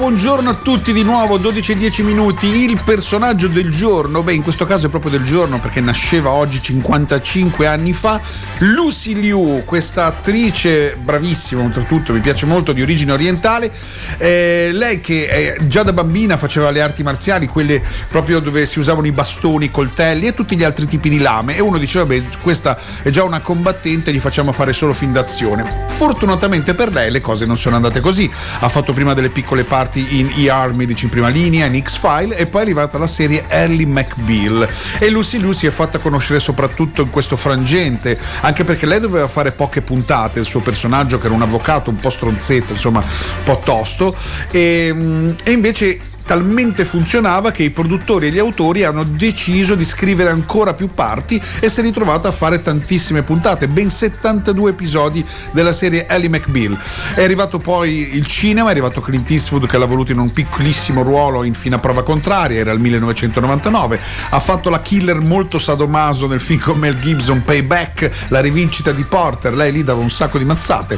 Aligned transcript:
Buongiorno 0.00 0.48
a 0.48 0.54
tutti 0.54 0.94
di 0.94 1.02
nuovo, 1.02 1.36
12 1.36 1.72
e 1.72 1.76
10 1.76 2.02
minuti, 2.04 2.46
il 2.46 2.80
personaggio 2.82 3.48
del 3.48 3.70
giorno, 3.70 4.22
beh 4.22 4.32
in 4.32 4.42
questo 4.42 4.64
caso 4.64 4.86
è 4.86 4.88
proprio 4.88 5.10
del 5.10 5.24
giorno 5.24 5.60
perché 5.60 5.82
nasceva 5.82 6.30
oggi 6.30 6.62
55 6.62 7.66
anni 7.66 7.92
fa, 7.92 8.18
Lucy 8.60 9.12
Liu, 9.12 9.62
questa 9.66 10.06
attrice 10.06 10.96
bravissima 10.98 11.60
oltretutto, 11.60 12.14
mi 12.14 12.20
piace 12.20 12.46
molto, 12.46 12.72
di 12.72 12.80
origine 12.80 13.12
orientale, 13.12 13.70
eh, 14.16 14.70
lei 14.72 15.02
che 15.02 15.28
eh, 15.28 15.66
già 15.68 15.82
da 15.82 15.92
bambina 15.92 16.38
faceva 16.38 16.70
le 16.70 16.80
arti 16.80 17.02
marziali, 17.02 17.46
quelle 17.46 17.82
proprio 18.08 18.40
dove 18.40 18.64
si 18.64 18.78
usavano 18.78 19.06
i 19.06 19.12
bastoni, 19.12 19.66
i 19.66 19.70
coltelli 19.70 20.28
e 20.28 20.32
tutti 20.32 20.56
gli 20.56 20.64
altri 20.64 20.86
tipi 20.86 21.10
di 21.10 21.18
lame. 21.18 21.56
E 21.56 21.60
uno 21.60 21.76
diceva 21.76 22.06
beh 22.06 22.24
questa 22.40 22.78
è 23.02 23.10
già 23.10 23.22
una 23.22 23.40
combattente, 23.40 24.14
gli 24.14 24.18
facciamo 24.18 24.52
fare 24.52 24.72
solo 24.72 24.94
fin 24.94 25.12
d'azione. 25.12 25.84
Fortunatamente 25.88 26.72
per 26.72 26.90
lei 26.90 27.10
le 27.10 27.20
cose 27.20 27.44
non 27.44 27.58
sono 27.58 27.76
andate 27.76 28.00
così, 28.00 28.30
ha 28.60 28.68
fatto 28.70 28.94
prima 28.94 29.12
delle 29.12 29.28
piccole 29.28 29.62
parti 29.62 29.88
in 29.98 30.30
ER 30.36 30.72
Medici 30.74 31.04
in 31.04 31.10
prima 31.10 31.28
linea, 31.28 31.66
in 31.66 31.82
X-File 31.82 32.36
e 32.36 32.46
poi 32.46 32.60
è 32.60 32.64
arrivata 32.64 32.98
la 32.98 33.06
serie 33.06 33.44
Ellie 33.48 33.86
McBeal. 33.86 34.68
E 34.98 35.10
Lucy 35.10 35.38
Liu 35.38 35.52
si 35.52 35.66
è 35.66 35.70
fatta 35.70 35.98
conoscere 35.98 36.38
soprattutto 36.40 37.02
in 37.02 37.10
questo 37.10 37.36
frangente 37.36 38.18
anche 38.42 38.64
perché 38.64 38.86
lei 38.86 39.00
doveva 39.00 39.28
fare 39.28 39.52
poche 39.52 39.82
puntate 39.82 40.40
il 40.40 40.46
suo 40.46 40.60
personaggio 40.60 41.18
che 41.18 41.26
era 41.26 41.34
un 41.34 41.42
avvocato 41.42 41.90
un 41.90 41.96
po' 41.96 42.10
stronzetto 42.10 42.72
insomma 42.72 43.00
un 43.00 43.44
po' 43.44 43.60
tosto. 43.64 44.14
E, 44.50 45.34
e 45.42 45.50
invece 45.50 45.98
talmente 46.30 46.84
funzionava 46.84 47.50
che 47.50 47.64
i 47.64 47.70
produttori 47.70 48.28
e 48.28 48.30
gli 48.30 48.38
autori 48.38 48.84
hanno 48.84 49.02
deciso 49.02 49.74
di 49.74 49.84
scrivere 49.84 50.30
ancora 50.30 50.74
più 50.74 50.94
parti 50.94 51.42
e 51.58 51.68
si 51.68 51.80
è 51.80 51.82
ritrovata 51.82 52.28
a 52.28 52.30
fare 52.30 52.62
tantissime 52.62 53.22
puntate, 53.22 53.66
ben 53.66 53.90
72 53.90 54.70
episodi 54.70 55.26
della 55.50 55.72
serie 55.72 56.06
Ellie 56.06 56.28
McBeal. 56.28 56.78
È 57.16 57.24
arrivato 57.24 57.58
poi 57.58 58.14
il 58.14 58.26
cinema, 58.26 58.68
è 58.68 58.70
arrivato 58.70 59.00
Clint 59.00 59.28
Eastwood 59.28 59.66
che 59.66 59.76
l'ha 59.76 59.86
voluto 59.86 60.12
in 60.12 60.20
un 60.20 60.30
piccolissimo 60.30 61.02
ruolo 61.02 61.42
in 61.42 61.54
a 61.72 61.78
prova 61.78 62.04
contraria, 62.04 62.60
era 62.60 62.70
il 62.70 62.78
1999, 62.78 63.98
ha 64.28 64.38
fatto 64.38 64.70
la 64.70 64.80
killer 64.80 65.18
molto 65.18 65.58
sadomaso 65.58 66.28
nel 66.28 66.40
film 66.40 66.60
con 66.60 66.78
Mel 66.78 67.00
Gibson 67.00 67.42
Payback, 67.42 68.28
la 68.28 68.38
rivincita 68.38 68.92
di 68.92 69.02
Porter, 69.02 69.52
lei 69.52 69.72
lì 69.72 69.82
dava 69.82 70.00
un 70.00 70.10
sacco 70.10 70.38
di 70.38 70.44
mazzate. 70.44 70.96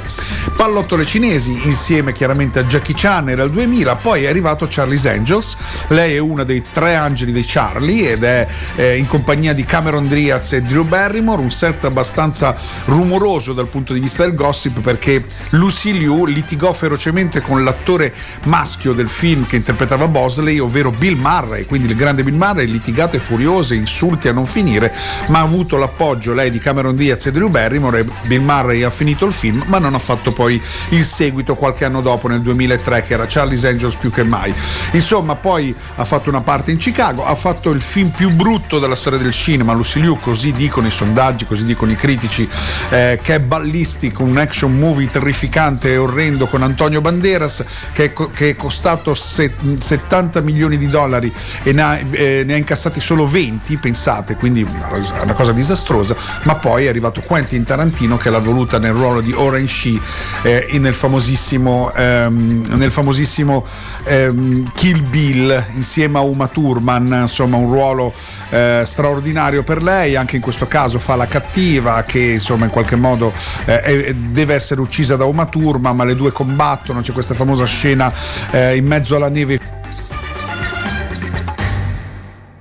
Pallottole 0.56 1.06
cinesi 1.06 1.58
insieme 1.64 2.12
chiaramente 2.12 2.58
a 2.58 2.64
Jackie 2.64 2.94
Chan 2.94 3.30
era 3.30 3.44
il 3.44 3.50
2000, 3.50 3.96
poi 3.96 4.24
è 4.24 4.28
arrivato 4.28 4.66
Charlie's 4.68 5.06
Angels, 5.22 5.56
lei 5.88 6.16
è 6.16 6.18
una 6.18 6.42
dei 6.42 6.64
tre 6.72 6.96
angeli 6.96 7.30
di 7.32 7.44
Charlie 7.46 8.10
ed 8.10 8.24
è 8.24 8.46
eh, 8.74 8.96
in 8.96 9.06
compagnia 9.06 9.52
di 9.52 9.64
Cameron 9.64 10.08
Diaz 10.08 10.52
e 10.54 10.62
Drew 10.62 10.84
Barrymore, 10.84 11.40
un 11.40 11.52
set 11.52 11.84
abbastanza 11.84 12.56
rumoroso 12.86 13.52
dal 13.52 13.68
punto 13.68 13.92
di 13.92 14.00
vista 14.00 14.24
del 14.24 14.34
gossip 14.34 14.80
perché 14.80 15.24
Lucy 15.50 15.92
Liu 15.92 16.26
litigò 16.26 16.72
ferocemente 16.72 17.40
con 17.40 17.62
l'attore 17.62 18.12
maschio 18.44 18.92
del 18.92 19.08
film 19.08 19.46
che 19.46 19.56
interpretava 19.56 20.08
Bosley, 20.08 20.58
ovvero 20.58 20.90
Bill 20.90 21.16
Murray, 21.16 21.66
quindi 21.66 21.86
il 21.86 21.94
grande 21.94 22.24
Bill 22.24 22.36
Murray, 22.36 22.66
litigate 22.66 23.20
furiose, 23.20 23.76
insulti 23.76 24.26
a 24.26 24.32
non 24.32 24.46
finire, 24.46 24.92
ma 25.28 25.38
ha 25.38 25.42
avuto 25.42 25.76
l'appoggio 25.76 26.34
lei 26.34 26.50
di 26.50 26.58
Cameron 26.58 26.96
Diaz 26.96 27.26
e 27.26 27.32
Drew 27.32 27.48
Barrymore 27.48 28.00
e 28.00 28.06
Bill 28.26 28.42
Murray 28.42 28.82
ha 28.82 28.90
finito 28.90 29.24
il 29.24 29.32
film, 29.32 29.62
ma 29.66 29.78
non 29.78 29.94
ha 29.94 30.00
fatto 30.00 30.32
poi 30.32 30.60
il 30.88 31.04
seguito 31.04 31.54
qualche 31.54 31.84
anno 31.84 32.00
dopo 32.00 32.26
nel 32.26 32.40
2003 32.40 33.02
che 33.02 33.12
era 33.12 33.26
Charlie's 33.28 33.64
Angels 33.64 33.94
più 33.94 34.10
che 34.10 34.24
mai. 34.24 34.52
Insomma, 34.92 35.11
poi 35.20 35.74
ha 35.96 36.04
fatto 36.06 36.30
una 36.30 36.40
parte 36.40 36.70
in 36.70 36.78
Chicago, 36.78 37.22
ha 37.22 37.34
fatto 37.34 37.70
il 37.70 37.82
film 37.82 38.08
più 38.08 38.30
brutto 38.30 38.78
della 38.78 38.94
storia 38.94 39.18
del 39.18 39.32
cinema, 39.32 39.74
Lucy 39.74 40.00
Liu, 40.00 40.18
così 40.18 40.52
dicono 40.52 40.86
i 40.86 40.90
sondaggi, 40.90 41.44
così 41.44 41.66
dicono 41.66 41.92
i 41.92 41.96
critici, 41.96 42.48
eh, 42.88 43.18
che 43.22 43.34
è 43.34 43.40
Ballistic, 43.40 44.20
un 44.20 44.38
action 44.38 44.78
movie 44.78 45.10
terrificante 45.10 45.92
e 45.92 45.98
orrendo 45.98 46.46
con 46.46 46.62
Antonio 46.62 47.02
Banderas, 47.02 47.62
che 47.92 48.04
è, 48.04 48.12
co- 48.14 48.30
che 48.30 48.50
è 48.50 48.56
costato 48.56 49.14
se- 49.14 49.52
70 49.76 50.40
milioni 50.40 50.78
di 50.78 50.86
dollari 50.86 51.30
e 51.62 51.72
ne 51.72 51.82
ha, 51.82 51.98
eh, 51.98 52.42
ne 52.46 52.54
ha 52.54 52.56
incassati 52.56 52.98
solo 52.98 53.26
20, 53.26 53.76
pensate, 53.76 54.36
quindi 54.36 54.62
una, 54.62 55.34
cosa 55.34 55.52
disastrosa, 55.52 56.16
ma 56.44 56.54
poi 56.54 56.86
è 56.86 56.88
arrivato 56.88 57.20
Quentin 57.20 57.64
Tarantino 57.64 58.16
che 58.16 58.30
l'ha 58.30 58.38
voluta 58.38 58.78
nel 58.78 58.92
ruolo 58.92 59.20
di 59.20 59.32
Orange 59.32 59.72
She 59.72 60.00
eh, 60.42 60.78
nel 60.78 60.94
famosissimo, 60.94 61.92
ehm, 61.94 62.62
nel 62.76 62.90
famosissimo 62.90 63.66
ehm, 64.04 64.72
Kill 64.74 65.01
Bill 65.02 65.64
insieme 65.74 66.18
a 66.18 66.22
Uma 66.22 66.48
Thurman, 66.48 67.20
insomma 67.22 67.56
un 67.56 67.66
ruolo 67.66 68.12
eh, 68.50 68.82
straordinario 68.84 69.62
per 69.62 69.82
lei, 69.82 70.16
anche 70.16 70.36
in 70.36 70.42
questo 70.42 70.66
caso 70.66 70.98
fa 70.98 71.16
la 71.16 71.26
cattiva 71.26 72.02
che 72.02 72.20
insomma 72.20 72.64
in 72.64 72.70
qualche 72.70 72.96
modo 72.96 73.32
eh, 73.64 74.14
deve 74.14 74.54
essere 74.54 74.80
uccisa 74.80 75.16
da 75.16 75.24
Uma 75.24 75.46
Thurman, 75.46 75.94
ma 75.94 76.04
le 76.04 76.16
due 76.16 76.32
combattono, 76.32 77.00
c'è 77.00 77.12
questa 77.12 77.34
famosa 77.34 77.64
scena 77.64 78.12
eh, 78.50 78.76
in 78.76 78.86
mezzo 78.86 79.16
alla 79.16 79.28
neve 79.28 79.80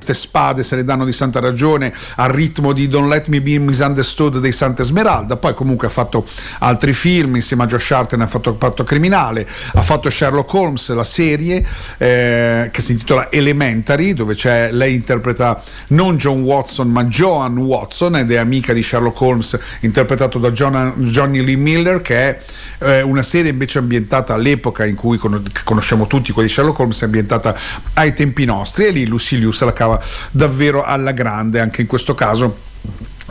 queste 0.02 0.14
spade 0.16 0.64
se 0.64 0.76
le 0.76 0.84
danno 0.84 1.06
di 1.06 1.14
santa 1.14 1.40
ragione 1.40 1.94
al 2.16 2.32
ritmo 2.32 2.74
di 2.74 2.88
Don't 2.88 3.08
Let 3.08 3.28
Me 3.28 3.40
Be 3.40 3.60
Misunderstood 3.60 4.40
dei 4.40 4.52
Santa 4.52 4.82
Esmeralda. 4.82 5.38
Poi 5.38 5.54
comunque 5.54 5.88
ha 5.88 5.92
fatto 5.92 6.28
altri 6.60 6.94
film 6.94 7.36
insieme 7.36 7.64
a 7.64 7.66
Josh 7.68 7.92
Harten 7.92 8.22
ha 8.22 8.28
fatto 8.28 8.54
Patto 8.54 8.84
Criminale 8.84 9.48
ha 9.74 9.82
fatto 9.82 10.10
Sherlock 10.10 10.52
Holmes 10.54 10.90
la 10.94 11.04
serie 11.04 11.64
eh, 11.98 12.70
che 12.72 12.82
si 12.82 12.94
intitola 12.94 13.32
Elementary 13.32 14.14
dove 14.14 14.36
lei 14.72 14.96
interpreta 14.96 15.62
non 15.88 16.18
John 16.18 16.42
Watson 16.42 16.90
ma 16.90 17.04
Joan 17.04 17.58
Watson 17.58 18.18
ed 18.18 18.32
è 18.32 18.38
amica 18.38 18.74
di 18.74 18.82
Sherlock 18.82 19.20
Holmes 19.22 19.60
interpretato 19.82 20.40
da 20.40 20.52
John- 20.52 20.94
Johnny 20.98 21.44
Lee 21.44 21.56
Miller 21.56 22.02
che 22.02 22.16
è 22.16 22.42
eh, 22.80 23.02
una 23.02 23.22
serie 23.22 23.52
invece 23.52 23.80
ambientata 23.80 24.34
all'epoca 24.34 24.86
in 24.86 24.96
cui 24.96 25.18
con- 25.18 25.44
conosciamo 25.64 26.08
tutti 26.08 26.32
quella 26.32 26.48
di 26.48 26.54
Sherlock 26.54 26.80
Holmes 26.80 27.02
è 27.02 27.06
ambientata 27.06 27.56
ai 27.94 28.14
tempi 28.14 28.46
nostri 28.46 28.86
e 28.86 28.92
lì 28.92 29.06
Lucy 29.06 29.38
Liu 29.38 29.52
se 29.52 29.66
la 29.66 29.74
cava 29.74 29.91
davvero 30.32 30.84
alla 30.84 31.12
grande 31.12 31.60
anche 31.60 31.82
in 31.82 31.88
questo 31.88 32.14
caso 32.14 32.70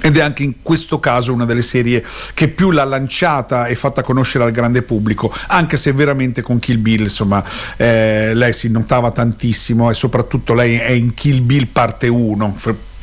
ed 0.03 0.16
è 0.16 0.21
anche 0.21 0.43
in 0.43 0.62
questo 0.62 0.98
caso 0.98 1.32
una 1.32 1.44
delle 1.44 1.62
serie 1.62 2.03
che 2.34 2.48
più 2.48 2.71
l'ha 2.71 2.84
lanciata 2.84 3.66
e 3.66 3.75
fatta 3.75 4.03
conoscere 4.03 4.44
al 4.44 4.50
grande 4.50 4.82
pubblico, 4.82 5.32
anche 5.48 5.76
se 5.76 5.93
veramente 5.93 6.43
con 6.43 6.59
Kill 6.59 6.81
Bill, 6.81 7.00
insomma, 7.00 7.44
eh, 7.76 8.32
lei 8.34 8.53
si 8.53 8.71
notava 8.71 9.10
tantissimo 9.10 9.91
e 9.91 9.94
soprattutto 9.94 10.54
lei 10.54 10.76
è 10.76 10.91
in 10.91 11.12
Kill 11.15 11.44
Bill 11.44 11.66
parte 11.71 12.09
1. 12.09 12.56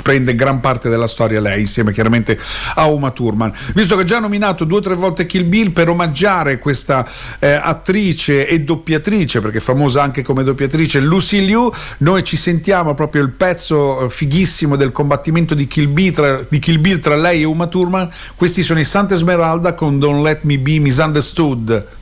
Prende 0.08 0.36
gran 0.36 0.62
parte 0.62 0.88
della 0.88 1.06
storia 1.06 1.42
lei 1.42 1.60
insieme 1.60 1.92
chiaramente 1.92 2.40
a 2.76 2.86
Uma 2.86 3.12
Thurman. 3.12 3.52
Visto 3.74 3.98
che 3.98 4.04
ha 4.04 4.06
già 4.06 4.20
nominato 4.20 4.64
due 4.64 4.78
o 4.78 4.82
tre 4.82 4.96
volte 4.96 5.26
Kill 5.26 5.50
Bill 5.50 5.72
per 5.72 5.90
omaggiare 5.90 6.60
questa 6.60 7.06
eh, 7.40 7.52
attrice 7.52 8.48
e 8.48 8.62
doppiatrice 8.62 9.42
perché 9.42 9.58
è 9.58 9.60
famosa 9.60 10.02
anche 10.02 10.24
come 10.24 10.46
doppiatrice 10.46 11.02
Lucy 11.02 11.44
Liu 11.44 11.70
noi 11.98 12.24
ci 12.24 12.38
sentiamo 12.38 12.94
proprio 12.94 13.22
il 13.22 13.32
pezzo 13.32 14.06
eh, 14.06 14.10
fighissimo 14.10 14.78
del 14.78 14.94
combattimento 14.94 15.54
di 15.54 15.68
Kill 15.68 15.92
Bill 15.92 16.14
tra, 16.14 16.40
Kill 16.46 16.80
Bill 16.80 17.00
tra 17.00 17.18
lei 17.18 17.42
e 17.42 17.46
Uma 17.46 17.68
Thurman. 17.68 18.10
Questi 18.38 18.64
sono 18.64 18.80
i 18.80 18.86
Santa 18.86 19.16
Esmeralda 19.16 19.74
con 19.74 20.00
Don't 20.00 20.24
Let 20.24 20.44
Me 20.44 20.58
Be 20.58 20.80
Misunderstood 20.80 21.96